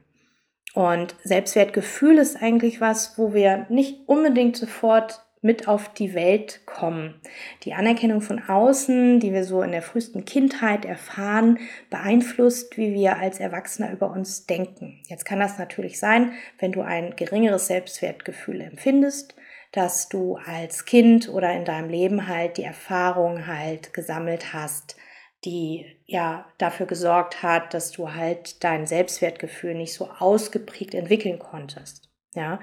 Und 0.75 1.15
Selbstwertgefühl 1.25 2.19
ist 2.19 2.41
eigentlich 2.41 2.81
was, 2.81 3.19
wo 3.19 3.35
wir 3.35 3.67
nicht 3.69 4.07
unbedingt 4.07 4.57
sofort 4.57 5.25
mit 5.41 5.69
auf 5.69 5.93
die 5.93 6.15
Welt 6.15 6.61
kommen. 6.67 7.21
Die 7.65 7.75
Anerkennung 7.75 8.21
von 8.21 8.43
außen, 8.43 9.21
die 9.21 9.33
wir 9.33 9.45
so 9.45 9.63
in 9.63 9.73
der 9.73 9.83
frühesten 9.83 10.25
Kindheit 10.25 10.85
erfahren, 10.85 11.59
beeinflusst, 11.91 12.77
wie 12.77 12.93
wir 12.95 13.19
als 13.19 13.41
Erwachsener 13.41 13.93
über 13.93 14.11
uns 14.11 14.47
denken. 14.47 15.01
Jetzt 15.07 15.25
kann 15.25 15.41
das 15.41 15.59
natürlich 15.59 15.99
sein, 15.99 16.33
wenn 16.59 16.73
du 16.73 16.83
ein 16.83 17.15
geringeres 17.17 17.67
Selbstwertgefühl 17.69 18.61
empfindest, 18.61 19.35
dass 19.73 20.09
du 20.09 20.37
als 20.37 20.87
Kind 20.87 21.29
oder 21.29 21.53
in 21.53 21.65
deinem 21.65 21.91
Leben 21.91 22.27
halt 22.27 22.57
die 22.57 22.65
Erfahrung 22.65 23.47
halt 23.47 23.93
gesammelt 23.93 24.53
hast, 24.53 24.97
die 25.45 25.87
ja 26.07 26.47
dafür 26.59 26.87
gesorgt 26.87 27.43
hat, 27.43 27.75
dass 27.75 27.93
du 27.93 28.13
halt 28.15 28.65
dein 28.65 28.87
Selbstwertgefühl 28.87 29.75
nicht 29.75 29.95
so 29.95 30.11
ausgeprägt 30.11 30.95
entwickeln 30.95 31.39
konntest. 31.39 32.11
Ja, 32.35 32.61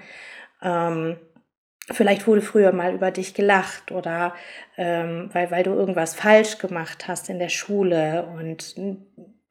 ähm, 0.62 1.17
Vielleicht 1.92 2.25
wurde 2.25 2.42
früher 2.42 2.72
mal 2.72 2.96
über 2.96 3.12
dich 3.12 3.34
gelacht 3.34 3.92
oder 3.92 4.34
ähm, 4.75 5.30
weil, 5.34 5.51
weil 5.51 5.63
du 5.63 5.72
irgendwas 5.72 6.15
falsch 6.15 6.58
gemacht 6.58 7.08
hast 7.08 7.30
in 7.30 7.38
der 7.38 7.50
Schule 7.50 8.27
und 8.36 8.75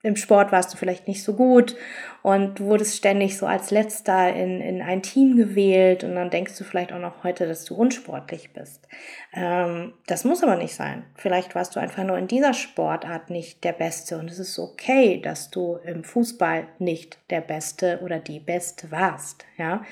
im 0.04 0.16
Sport 0.16 0.52
warst 0.52 0.72
du 0.72 0.76
vielleicht 0.76 1.08
nicht 1.08 1.24
so 1.24 1.32
gut 1.32 1.76
und 2.22 2.58
du 2.58 2.66
wurdest 2.66 2.94
ständig 2.94 3.38
so 3.38 3.46
als 3.46 3.70
letzter 3.70 4.34
in, 4.34 4.60
in 4.60 4.82
ein 4.82 5.02
Team 5.02 5.36
gewählt 5.36 6.04
und 6.04 6.14
dann 6.14 6.28
denkst 6.28 6.58
du 6.58 6.64
vielleicht 6.64 6.92
auch 6.92 6.98
noch 6.98 7.24
heute, 7.24 7.46
dass 7.46 7.64
du 7.64 7.74
unsportlich 7.74 8.52
bist. 8.52 8.86
Ähm, 9.32 9.94
das 10.06 10.24
muss 10.24 10.42
aber 10.42 10.56
nicht 10.56 10.74
sein. 10.74 11.04
Vielleicht 11.14 11.54
warst 11.54 11.74
du 11.74 11.80
einfach 11.80 12.04
nur 12.04 12.18
in 12.18 12.28
dieser 12.28 12.52
Sportart 12.52 13.30
nicht 13.30 13.64
der 13.64 13.72
Beste 13.72 14.18
und 14.18 14.30
es 14.30 14.38
ist 14.38 14.58
okay, 14.58 15.22
dass 15.22 15.50
du 15.50 15.78
im 15.84 16.04
Fußball 16.04 16.66
nicht 16.78 17.18
der 17.30 17.40
Beste 17.40 18.00
oder 18.02 18.18
die 18.18 18.40
Beste 18.40 18.90
warst. 18.90 19.46
Ja. 19.56 19.84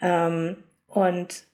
Ähm, 0.00 0.58
und 0.86 1.49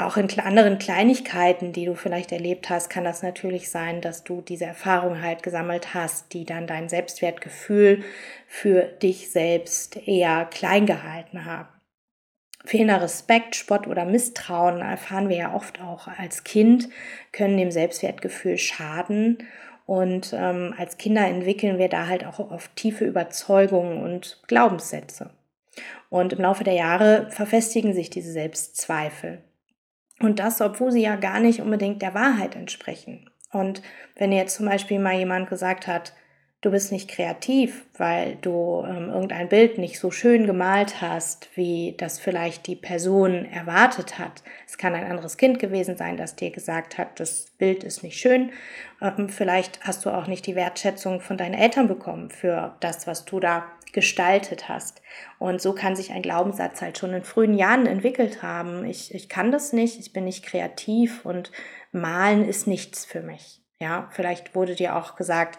auch 0.00 0.16
in 0.16 0.28
anderen 0.40 0.78
Kleinigkeiten, 0.78 1.72
die 1.72 1.84
du 1.84 1.94
vielleicht 1.94 2.32
erlebt 2.32 2.70
hast, 2.70 2.90
kann 2.90 3.04
das 3.04 3.22
natürlich 3.22 3.70
sein, 3.70 4.00
dass 4.00 4.24
du 4.24 4.40
diese 4.40 4.66
Erfahrung 4.66 5.22
halt 5.22 5.42
gesammelt 5.42 5.94
hast, 5.94 6.32
die 6.32 6.44
dann 6.44 6.66
dein 6.66 6.88
Selbstwertgefühl 6.88 8.04
für 8.46 8.82
dich 8.82 9.30
selbst 9.30 9.96
eher 10.06 10.46
klein 10.46 10.86
gehalten 10.86 11.44
haben. 11.44 11.68
Fehlender 12.64 13.00
Respekt, 13.00 13.56
Spott 13.56 13.86
oder 13.86 14.04
Misstrauen 14.04 14.80
erfahren 14.80 15.28
wir 15.28 15.36
ja 15.36 15.54
oft 15.54 15.80
auch 15.80 16.06
als 16.06 16.44
Kind, 16.44 16.88
können 17.32 17.56
dem 17.56 17.70
Selbstwertgefühl 17.70 18.58
schaden. 18.58 19.38
Und 19.86 20.34
ähm, 20.36 20.74
als 20.76 20.98
Kinder 20.98 21.26
entwickeln 21.26 21.78
wir 21.78 21.88
da 21.88 22.08
halt 22.08 22.26
auch 22.26 22.38
oft 22.38 22.76
tiefe 22.76 23.06
Überzeugungen 23.06 24.02
und 24.02 24.42
Glaubenssätze. 24.48 25.30
Und 26.10 26.34
im 26.34 26.40
Laufe 26.40 26.64
der 26.64 26.74
Jahre 26.74 27.30
verfestigen 27.30 27.94
sich 27.94 28.10
diese 28.10 28.32
Selbstzweifel. 28.32 29.42
Und 30.20 30.38
das, 30.38 30.60
obwohl 30.60 30.90
sie 30.90 31.02
ja 31.02 31.16
gar 31.16 31.40
nicht 31.40 31.60
unbedingt 31.60 32.02
der 32.02 32.14
Wahrheit 32.14 32.56
entsprechen. 32.56 33.30
Und 33.52 33.82
wenn 34.16 34.32
jetzt 34.32 34.56
zum 34.56 34.66
Beispiel 34.66 34.98
mal 34.98 35.16
jemand 35.16 35.48
gesagt 35.48 35.86
hat, 35.86 36.12
du 36.60 36.72
bist 36.72 36.90
nicht 36.90 37.08
kreativ, 37.08 37.86
weil 37.96 38.36
du 38.36 38.84
ähm, 38.86 39.10
irgendein 39.10 39.48
Bild 39.48 39.78
nicht 39.78 40.00
so 40.00 40.10
schön 40.10 40.46
gemalt 40.46 41.00
hast, 41.00 41.48
wie 41.56 41.94
das 41.96 42.18
vielleicht 42.18 42.66
die 42.66 42.74
Person 42.74 43.44
erwartet 43.44 44.18
hat. 44.18 44.42
Es 44.66 44.76
kann 44.76 44.94
ein 44.94 45.08
anderes 45.08 45.36
Kind 45.36 45.60
gewesen 45.60 45.96
sein, 45.96 46.16
das 46.16 46.34
dir 46.34 46.50
gesagt 46.50 46.98
hat, 46.98 47.20
das 47.20 47.52
Bild 47.58 47.84
ist 47.84 48.02
nicht 48.02 48.18
schön. 48.18 48.50
Ähm, 49.00 49.28
vielleicht 49.28 49.80
hast 49.84 50.04
du 50.04 50.10
auch 50.10 50.26
nicht 50.26 50.46
die 50.46 50.56
Wertschätzung 50.56 51.20
von 51.20 51.36
deinen 51.36 51.54
Eltern 51.54 51.86
bekommen 51.86 52.30
für 52.30 52.76
das, 52.80 53.06
was 53.06 53.24
du 53.24 53.38
da 53.38 53.64
gestaltet 53.92 54.68
hast. 54.68 55.02
Und 55.38 55.60
so 55.60 55.74
kann 55.74 55.96
sich 55.96 56.12
ein 56.12 56.22
Glaubenssatz 56.22 56.80
halt 56.82 56.98
schon 56.98 57.14
in 57.14 57.24
frühen 57.24 57.54
Jahren 57.54 57.86
entwickelt 57.86 58.42
haben. 58.42 58.84
Ich, 58.84 59.14
ich 59.14 59.28
kann 59.28 59.52
das 59.52 59.72
nicht, 59.72 59.98
ich 59.98 60.12
bin 60.12 60.24
nicht 60.24 60.44
kreativ 60.44 61.24
und 61.24 61.50
malen 61.92 62.46
ist 62.46 62.66
nichts 62.66 63.04
für 63.04 63.22
mich. 63.22 63.62
Ja, 63.80 64.08
vielleicht 64.10 64.54
wurde 64.54 64.74
dir 64.74 64.96
auch 64.96 65.14
gesagt, 65.16 65.58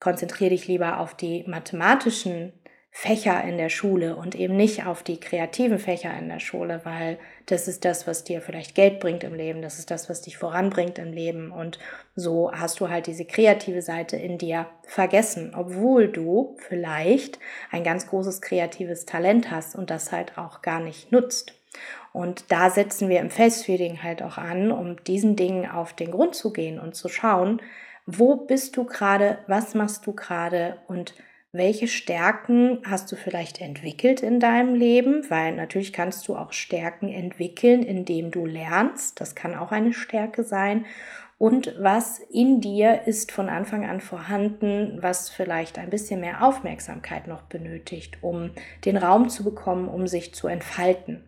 konzentriere 0.00 0.50
dich 0.50 0.68
lieber 0.68 1.00
auf 1.00 1.14
die 1.14 1.44
mathematischen 1.46 2.52
Fächer 2.98 3.44
in 3.44 3.58
der 3.58 3.68
Schule 3.68 4.16
und 4.16 4.34
eben 4.34 4.56
nicht 4.56 4.86
auf 4.86 5.02
die 5.02 5.20
kreativen 5.20 5.78
Fächer 5.78 6.16
in 6.18 6.30
der 6.30 6.40
Schule, 6.40 6.80
weil 6.84 7.18
das 7.44 7.68
ist 7.68 7.84
das, 7.84 8.06
was 8.06 8.24
dir 8.24 8.40
vielleicht 8.40 8.74
Geld 8.74 9.00
bringt 9.00 9.22
im 9.22 9.34
Leben, 9.34 9.60
das 9.60 9.78
ist 9.78 9.90
das, 9.90 10.08
was 10.08 10.22
dich 10.22 10.38
voranbringt 10.38 10.98
im 10.98 11.12
Leben 11.12 11.52
und 11.52 11.78
so 12.14 12.50
hast 12.52 12.80
du 12.80 12.88
halt 12.88 13.06
diese 13.06 13.26
kreative 13.26 13.82
Seite 13.82 14.16
in 14.16 14.38
dir 14.38 14.64
vergessen, 14.86 15.52
obwohl 15.54 16.08
du 16.08 16.56
vielleicht 16.56 17.38
ein 17.70 17.84
ganz 17.84 18.06
großes 18.06 18.40
kreatives 18.40 19.04
Talent 19.04 19.50
hast 19.50 19.76
und 19.76 19.90
das 19.90 20.10
halt 20.10 20.38
auch 20.38 20.62
gar 20.62 20.80
nicht 20.80 21.12
nutzt. 21.12 21.52
Und 22.14 22.50
da 22.50 22.70
setzen 22.70 23.10
wir 23.10 23.20
im 23.20 23.28
Face-Feeding 23.28 24.02
halt 24.02 24.22
auch 24.22 24.38
an, 24.38 24.72
um 24.72 25.04
diesen 25.04 25.36
Dingen 25.36 25.70
auf 25.70 25.92
den 25.92 26.12
Grund 26.12 26.34
zu 26.34 26.50
gehen 26.50 26.80
und 26.80 26.94
zu 26.94 27.10
schauen, 27.10 27.60
wo 28.06 28.36
bist 28.36 28.74
du 28.78 28.84
gerade, 28.84 29.36
was 29.48 29.74
machst 29.74 30.06
du 30.06 30.14
gerade 30.14 30.78
und 30.88 31.12
welche 31.52 31.88
Stärken 31.88 32.82
hast 32.84 33.10
du 33.10 33.16
vielleicht 33.16 33.60
entwickelt 33.60 34.22
in 34.22 34.40
deinem 34.40 34.74
Leben? 34.74 35.24
Weil 35.30 35.54
natürlich 35.54 35.92
kannst 35.92 36.28
du 36.28 36.36
auch 36.36 36.52
Stärken 36.52 37.08
entwickeln, 37.08 37.82
indem 37.82 38.30
du 38.30 38.44
lernst. 38.44 39.20
Das 39.20 39.34
kann 39.34 39.54
auch 39.54 39.72
eine 39.72 39.92
Stärke 39.92 40.44
sein. 40.44 40.84
Und 41.38 41.74
was 41.78 42.18
in 42.18 42.60
dir 42.60 43.06
ist 43.06 43.30
von 43.30 43.48
Anfang 43.48 43.86
an 43.86 44.00
vorhanden, 44.00 44.98
was 45.02 45.28
vielleicht 45.28 45.78
ein 45.78 45.90
bisschen 45.90 46.20
mehr 46.20 46.42
Aufmerksamkeit 46.42 47.26
noch 47.26 47.42
benötigt, 47.42 48.18
um 48.22 48.50
den 48.84 48.96
Raum 48.96 49.28
zu 49.28 49.44
bekommen, 49.44 49.88
um 49.88 50.06
sich 50.06 50.34
zu 50.34 50.48
entfalten. 50.48 51.24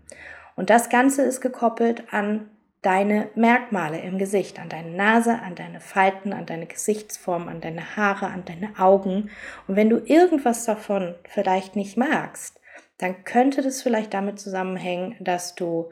Und 0.56 0.70
das 0.70 0.88
Ganze 0.88 1.22
ist 1.22 1.40
gekoppelt 1.40 2.12
an 2.12 2.50
deine 2.82 3.28
Merkmale 3.34 4.00
im 4.00 4.18
Gesicht, 4.18 4.60
an 4.60 4.68
deine 4.68 4.90
Nase, 4.90 5.40
an 5.40 5.54
deine 5.54 5.80
Falten, 5.80 6.32
an 6.32 6.46
deine 6.46 6.66
Gesichtsform, 6.66 7.48
an 7.48 7.60
deine 7.60 7.96
Haare, 7.96 8.26
an 8.26 8.44
deine 8.44 8.78
Augen. 8.78 9.30
Und 9.66 9.76
wenn 9.76 9.90
du 9.90 9.98
irgendwas 9.98 10.64
davon 10.64 11.14
vielleicht 11.28 11.74
nicht 11.74 11.96
magst, 11.96 12.60
dann 12.98 13.24
könnte 13.24 13.62
das 13.62 13.82
vielleicht 13.82 14.14
damit 14.14 14.38
zusammenhängen, 14.38 15.16
dass 15.20 15.54
du 15.54 15.90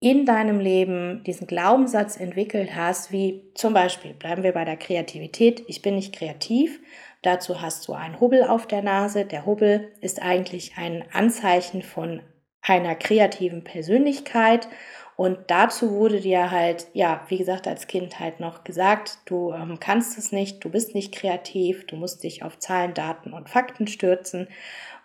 in 0.00 0.26
deinem 0.26 0.60
Leben 0.60 1.24
diesen 1.24 1.46
Glaubenssatz 1.46 2.18
entwickelt 2.18 2.74
hast, 2.74 3.10
wie 3.10 3.50
zum 3.54 3.72
Beispiel, 3.72 4.12
bleiben 4.12 4.42
wir 4.42 4.52
bei 4.52 4.64
der 4.64 4.76
Kreativität, 4.76 5.64
ich 5.66 5.82
bin 5.82 5.94
nicht 5.94 6.14
kreativ, 6.14 6.80
dazu 7.22 7.62
hast 7.62 7.88
du 7.88 7.94
einen 7.94 8.20
Hubbel 8.20 8.44
auf 8.44 8.66
der 8.66 8.82
Nase. 8.82 9.24
Der 9.24 9.46
Hubbel 9.46 9.92
ist 10.00 10.20
eigentlich 10.20 10.74
ein 10.76 11.04
Anzeichen 11.12 11.82
von 11.82 12.22
einer 12.60 12.94
kreativen 12.94 13.64
Persönlichkeit 13.64 14.68
und 15.16 15.38
dazu 15.48 15.92
wurde 15.92 16.20
dir 16.20 16.50
halt, 16.50 16.88
ja, 16.92 17.24
wie 17.28 17.38
gesagt, 17.38 17.68
als 17.68 17.86
Kind 17.86 18.18
halt 18.18 18.40
noch 18.40 18.64
gesagt, 18.64 19.18
du 19.26 19.52
ähm, 19.52 19.78
kannst 19.78 20.18
es 20.18 20.32
nicht, 20.32 20.64
du 20.64 20.70
bist 20.70 20.94
nicht 20.94 21.14
kreativ, 21.14 21.86
du 21.86 21.96
musst 21.96 22.24
dich 22.24 22.42
auf 22.42 22.58
Zahlen, 22.58 22.94
Daten 22.94 23.32
und 23.32 23.48
Fakten 23.48 23.86
stürzen. 23.86 24.48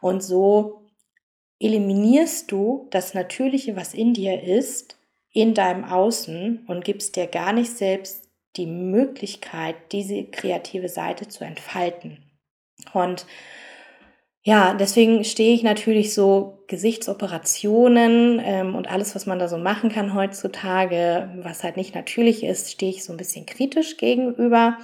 Und 0.02 0.22
so 0.22 0.82
eliminierst 1.60 2.52
du 2.52 2.88
das 2.90 3.14
Natürliche, 3.14 3.76
was 3.76 3.94
in 3.94 4.14
dir 4.14 4.42
ist, 4.42 4.98
in 5.32 5.54
deinem 5.54 5.84
Außen 5.84 6.66
und 6.68 6.84
gibst 6.84 7.16
dir 7.16 7.28
gar 7.28 7.54
nicht 7.54 7.72
selbst 7.72 8.30
die 8.56 8.66
Möglichkeit, 8.66 9.76
diese 9.92 10.24
kreative 10.24 10.90
Seite 10.90 11.28
zu 11.28 11.44
entfalten. 11.44 12.18
Und 12.94 13.28
ja, 14.44 14.74
deswegen 14.74 15.24
stehe 15.26 15.54
ich 15.54 15.64
natürlich 15.64 16.14
so 16.14 16.64
Gesichtsoperationen 16.68 18.42
ähm, 18.44 18.76
und 18.76 18.90
alles, 18.90 19.14
was 19.16 19.26
man 19.26 19.40
da 19.40 19.48
so 19.48 19.58
machen 19.58 19.90
kann 19.92 20.14
heutzutage, 20.14 21.30
was 21.42 21.64
halt 21.64 21.76
nicht 21.76 21.94
natürlich 21.94 22.44
ist, 22.44 22.72
stehe 22.72 22.92
ich 22.92 23.04
so 23.04 23.14
ein 23.14 23.18
bisschen 23.18 23.46
kritisch 23.46 23.98
gegenüber, 23.98 24.78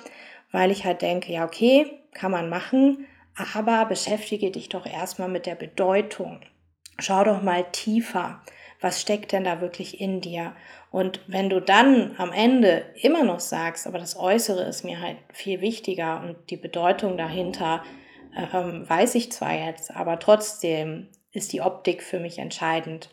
weil 0.52 0.72
ich 0.72 0.84
halt 0.84 1.02
denke, 1.02 1.32
ja, 1.32 1.46
okay, 1.46 1.86
kann 2.14 2.32
man 2.32 2.50
machen, 2.50 3.06
aber 3.54 3.86
beschäftige 3.86 4.52
dich 4.52 4.70
doch 4.70 4.86
erstmal 4.86 5.30
mit 5.30 5.46
der 5.46 5.56
Bedeutung. 5.56 6.42
schau 7.00 7.24
doch 7.24 7.42
mal 7.42 7.66
tiefer. 7.72 8.42
Was 8.82 9.02
steckt 9.02 9.32
denn 9.32 9.46
da 9.46 9.62
wirklich 9.62 10.02
in 10.02 10.22
dir? 10.22 10.54
Und 10.92 11.22
wenn 11.28 11.50
du 11.50 11.60
dann 11.62 12.14
am 12.18 12.32
Ende 12.32 12.86
immer 13.02 13.24
noch 13.24 13.40
sagst, 13.40 13.88
aber 13.88 14.00
das 14.00 14.18
Äußere 14.18 14.64
ist 14.64 14.84
mir 14.84 15.02
halt 15.02 15.18
viel 15.34 15.62
wichtiger 15.62 16.22
und 16.22 16.36
die 16.50 16.58
Bedeutung 16.58 17.18
dahinter 17.18 17.84
ähm, 18.36 18.90
weiß 18.90 19.16
ich 19.16 19.32
zwar 19.32 19.54
jetzt, 19.54 19.96
aber 19.96 20.20
trotzdem 20.20 21.10
ist 21.32 21.54
die 21.54 21.62
Optik 21.62 22.04
für 22.04 22.20
mich 22.20 22.40
entscheidend, 22.40 23.10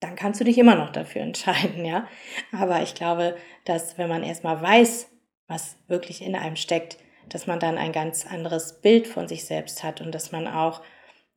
dann 0.00 0.16
kannst 0.16 0.40
du 0.40 0.44
dich 0.44 0.58
immer 0.58 0.76
noch 0.76 0.90
dafür 0.90 1.22
entscheiden, 1.22 1.84
ja. 1.84 2.06
Aber 2.52 2.82
ich 2.82 2.94
glaube, 2.94 3.36
dass 3.64 3.98
wenn 3.98 4.08
man 4.08 4.22
erstmal 4.22 4.60
weiß, 4.60 5.10
was 5.46 5.76
wirklich 5.88 6.22
in 6.22 6.36
einem 6.36 6.56
steckt, 6.56 6.98
dass 7.28 7.46
man 7.46 7.60
dann 7.60 7.78
ein 7.78 7.92
ganz 7.92 8.26
anderes 8.26 8.80
Bild 8.80 9.06
von 9.06 9.28
sich 9.28 9.44
selbst 9.44 9.82
hat 9.82 10.00
und 10.00 10.14
dass 10.14 10.32
man 10.32 10.46
auch, 10.46 10.82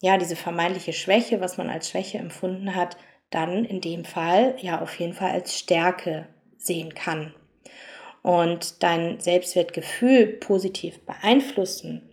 ja, 0.02 0.18
diese 0.18 0.36
vermeintliche 0.36 0.94
Schwäche, 0.94 1.42
was 1.42 1.58
man 1.58 1.70
als 1.70 1.90
Schwäche 1.90 2.18
empfunden 2.18 2.76
hat, 2.76 2.98
dann 3.30 3.66
in 3.66 3.82
dem 3.82 4.06
Fall 4.06 4.56
ja 4.60 4.82
auf 4.82 5.00
jeden 5.00 5.14
Fall 5.14 5.32
als 5.32 5.58
Stärke 5.58 6.28
sehen 6.58 6.94
kann. 6.94 7.34
Und 8.22 8.84
dein 8.84 9.20
Selbstwertgefühl 9.20 10.28
positiv 10.28 11.04
beeinflussen, 11.06 12.11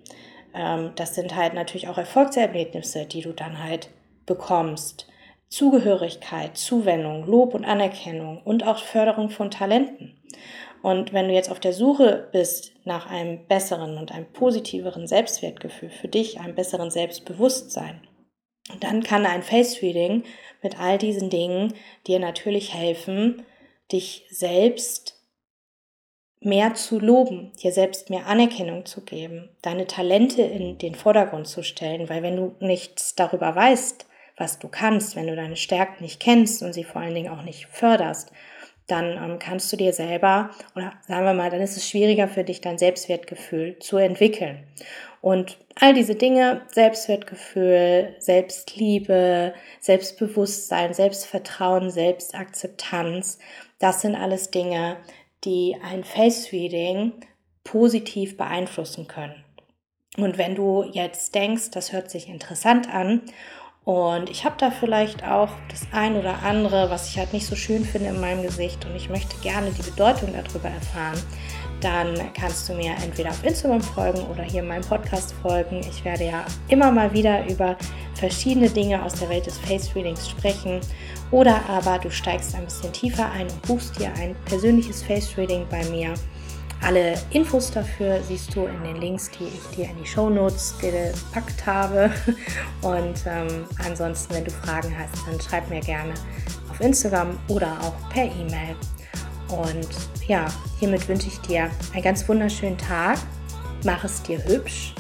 ähm, 0.59 0.93
das 0.97 1.15
sind 1.15 1.37
halt 1.37 1.55
natürlich 1.55 1.89
auch 1.89 1.99
Erfolgserlebnisse, 1.99 3.07
die 3.07 3.23
du 3.23 3.33
dann 3.33 3.63
halt 3.63 3.91
bekommst. 4.27 5.07
Zugehörigkeit, 5.49 6.59
Zuwendung, 6.59 7.25
Lob 7.25 7.55
und 7.55 7.65
Anerkennung 7.65 8.43
und 8.43 8.67
auch 8.67 8.79
Förderung 8.79 9.31
von 9.31 9.51
Talenten. 9.51 10.21
Und 10.83 11.13
wenn 11.13 11.29
du 11.29 11.35
jetzt 11.35 11.51
auf 11.51 11.61
der 11.61 11.73
Suche 11.73 12.29
bist 12.33 12.73
nach 12.85 13.11
einem 13.11 13.47
besseren 13.47 13.97
und 13.97 14.13
einem 14.13 14.31
positiveren 14.33 15.07
Selbstwertgefühl 15.07 15.91
für 15.91 16.09
dich, 16.09 16.39
einem 16.39 16.55
besseren 16.55 16.91
Selbstbewusstsein, 16.91 18.03
dann 18.81 19.03
kann 19.03 19.25
ein 19.25 19.43
Face 19.43 19.81
Reading 19.81 20.25
mit 20.63 20.79
all 20.79 20.99
diesen 20.99 21.31
Dingen 21.31 21.73
dir 22.07 22.19
natürlich 22.19 22.75
helfen, 22.75 23.43
dich 23.91 24.27
selbst 24.31 25.18
mehr 26.41 26.75
zu 26.75 26.99
loben, 27.01 27.53
dir 27.63 27.73
selbst 27.73 28.11
mehr 28.11 28.27
Anerkennung 28.27 28.87
zu 28.87 29.01
geben, 29.01 29.49
deine 29.63 29.87
Talente 29.87 30.43
in 30.43 30.79
den 30.79 30.95
Vordergrund 30.95 31.49
zu 31.49 31.63
stellen, 31.63 32.09
weil 32.09 32.23
wenn 32.23 32.37
du 32.37 32.55
nichts 32.61 33.15
darüber 33.15 33.55
weißt, 33.55 34.07
was 34.37 34.59
du 34.59 34.69
kannst, 34.69 35.17
wenn 35.17 35.27
du 35.27 35.35
deine 35.35 35.57
Stärken 35.57 36.05
nicht 36.05 36.21
kennst 36.21 36.63
und 36.63 36.73
sie 36.73 36.85
vor 36.85 37.01
allen 37.01 37.15
Dingen 37.15 37.33
auch 37.33 37.43
nicht 37.43 37.67
förderst, 37.67 38.31
dann 38.87 39.23
ähm, 39.23 39.39
kannst 39.39 39.71
du 39.73 39.77
dir 39.77 39.93
selber, 39.93 40.51
oder 40.75 40.93
sagen 41.07 41.27
wir 41.27 41.35
mal, 41.35 41.51
dann 41.51 41.61
ist 41.61 41.77
es 41.77 41.89
schwieriger 41.89 42.27
für 42.27 42.43
dich, 42.43 42.61
dein 42.61 42.79
Selbstwertgefühl 42.79 43.79
zu 43.81 43.99
entwickeln. 43.99 44.65
Und 45.21 45.59
all 45.75 45.93
diese 45.93 46.15
Dinge, 46.15 46.63
Selbstwertgefühl, 46.73 48.15
Selbstliebe, 48.19 49.53
Selbstbewusstsein, 49.81 50.95
Selbstvertrauen, 50.95 51.91
Selbstakzeptanz, 51.91 53.39
das 53.79 54.01
sind 54.01 54.15
alles 54.15 54.51
Dinge, 54.51 54.97
die 55.45 55.77
ein 55.83 56.05
Face 56.05 56.53
Reading 56.53 57.13
positiv 57.65 58.37
beeinflussen 58.37 59.07
können. 59.07 59.45
Und 60.17 60.39
wenn 60.39 60.55
du 60.55 60.85
jetzt 60.93 61.35
denkst, 61.35 61.71
das 61.71 61.93
hört 61.93 62.11
sich 62.11 62.29
interessant 62.29 62.93
an 62.93 63.23
und 63.85 64.29
ich 64.29 64.45
habe 64.45 64.57
da 64.59 64.71
vielleicht 64.71 65.25
auch 65.25 65.49
das 65.71 65.87
ein 65.93 66.17
oder 66.17 66.43
andere, 66.43 66.91
was 66.91 67.09
ich 67.09 67.19
halt 67.19 67.33
nicht 67.33 67.47
so 67.47 67.57
schön 67.57 67.85
finde 67.85 68.09
in 68.09 68.21
meinem 68.21 68.43
Gesicht 68.43 68.85
und 68.85 68.95
ich 68.95 69.09
möchte 69.09 69.37
gerne 69.39 69.71
die 69.71 69.91
Bedeutung 69.91 70.35
darüber 70.35 70.69
erfahren, 70.69 71.19
dann 71.81 72.15
kannst 72.35 72.69
du 72.69 72.75
mir 72.75 72.93
entweder 73.03 73.31
auf 73.31 73.45
Instagram 73.45 73.81
folgen 73.81 74.21
oder 74.27 74.43
hier 74.43 74.61
in 74.61 74.69
meinem 74.69 74.85
Podcast 74.85 75.33
folgen. 75.41 75.81
Ich 75.89 76.05
werde 76.05 76.25
ja 76.25 76.45
immer 76.69 76.91
mal 76.91 77.13
wieder 77.13 77.47
über 77.49 77.77
verschiedene 78.15 78.69
Dinge 78.69 79.03
aus 79.03 79.15
der 79.15 79.29
Welt 79.29 79.47
des 79.47 79.59
Face 79.59 79.95
Readings 79.95 80.29
sprechen. 80.29 80.81
Oder 81.31 81.69
aber 81.69 81.99
du 81.99 82.11
steigst 82.11 82.55
ein 82.55 82.65
bisschen 82.65 82.93
tiefer 82.93 83.31
ein 83.31 83.49
und 83.49 83.63
buchst 83.63 83.99
dir 83.99 84.13
ein 84.15 84.35
persönliches 84.47 85.03
Face 85.03 85.37
Reading 85.37 85.67
bei 85.71 85.85
mir. 85.91 86.15
Alle 86.81 87.15
Infos 87.31 87.71
dafür 87.71 88.23
siehst 88.23 88.55
du 88.55 88.67
in 88.67 88.83
den 88.85 88.97
Links, 88.97 89.31
die 89.31 89.45
ich 89.45 89.77
dir 89.77 89.91
in 89.91 89.99
die 90.01 90.07
Show 90.07 90.31
Notes 90.31 90.75
gepackt 90.81 91.67
habe. 91.67 92.11
Und 92.83 93.25
ähm, 93.27 93.67
ansonsten, 93.85 94.35
wenn 94.35 94.45
du 94.45 94.51
Fragen 94.51 94.95
hast, 94.97 95.27
dann 95.27 95.41
schreib 95.41 95.69
mir 95.69 95.81
gerne 95.81 96.15
auf 96.71 96.81
Instagram 96.81 97.37
oder 97.49 97.77
auch 97.83 98.09
per 98.11 98.25
E-Mail. 98.25 98.77
Und 99.49 99.89
ja, 100.29 100.47
hiermit 100.79 101.09
wünsche 101.09 101.29
ich 101.29 101.41
dir 101.41 101.69
einen 101.93 102.03
ganz 102.03 102.29
wunderschönen 102.29 102.79
Tag. 102.79 103.19
Mach 103.85 104.05
es 104.05 104.23
dir 104.23 104.43
hübsch. 104.45 104.95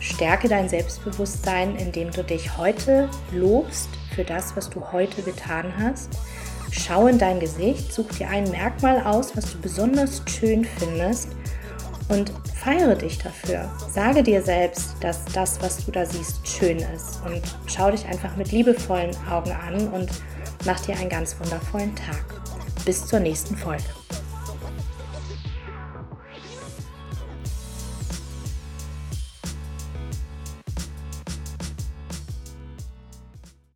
Stärke 0.00 0.48
dein 0.48 0.68
Selbstbewusstsein, 0.68 1.76
indem 1.76 2.10
du 2.10 2.22
dich 2.22 2.56
heute 2.58 3.08
lobst 3.32 3.88
für 4.18 4.24
das, 4.24 4.56
was 4.56 4.68
du 4.68 4.82
heute 4.90 5.22
getan 5.22 5.72
hast. 5.78 6.08
Schau 6.72 7.06
in 7.06 7.18
dein 7.18 7.38
Gesicht, 7.38 7.92
such 7.92 8.08
dir 8.08 8.28
ein 8.28 8.50
Merkmal 8.50 9.00
aus, 9.06 9.36
was 9.36 9.52
du 9.52 9.60
besonders 9.60 10.24
schön 10.26 10.64
findest 10.64 11.28
und 12.08 12.32
feiere 12.52 12.96
dich 12.96 13.18
dafür. 13.18 13.70
Sage 13.94 14.24
dir 14.24 14.42
selbst, 14.42 14.96
dass 15.00 15.24
das, 15.26 15.62
was 15.62 15.86
du 15.86 15.92
da 15.92 16.04
siehst, 16.04 16.48
schön 16.48 16.78
ist 16.78 17.20
und 17.26 17.42
schau 17.66 17.92
dich 17.92 18.06
einfach 18.06 18.34
mit 18.34 18.50
liebevollen 18.50 19.16
Augen 19.30 19.52
an 19.52 19.86
und 19.86 20.10
mach 20.66 20.80
dir 20.80 20.96
einen 20.96 21.10
ganz 21.10 21.38
wundervollen 21.38 21.94
Tag. 21.94 22.24
Bis 22.84 23.06
zur 23.06 23.20
nächsten 23.20 23.56
Folge. 23.56 23.97